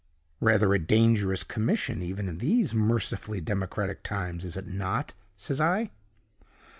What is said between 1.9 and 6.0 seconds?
even in these mercifully democratic times, is it not?' says I.